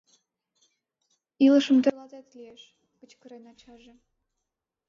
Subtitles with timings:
[1.45, 2.61] Илышым тӧрлатет лиеш!..—
[2.99, 3.93] кычкырен ачаже.